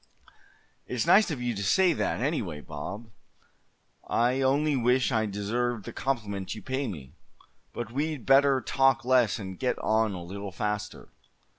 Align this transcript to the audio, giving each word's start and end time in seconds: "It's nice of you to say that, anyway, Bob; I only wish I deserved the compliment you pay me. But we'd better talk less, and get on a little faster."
"It's 0.87 1.05
nice 1.05 1.29
of 1.29 1.43
you 1.43 1.53
to 1.53 1.61
say 1.63 1.93
that, 1.93 2.21
anyway, 2.21 2.59
Bob; 2.59 3.11
I 4.07 4.41
only 4.41 4.75
wish 4.75 5.11
I 5.11 5.27
deserved 5.27 5.85
the 5.85 5.93
compliment 5.93 6.55
you 6.55 6.63
pay 6.63 6.87
me. 6.87 7.13
But 7.71 7.91
we'd 7.91 8.25
better 8.25 8.61
talk 8.61 9.05
less, 9.05 9.37
and 9.37 9.59
get 9.59 9.77
on 9.77 10.13
a 10.13 10.23
little 10.23 10.51
faster." 10.51 11.09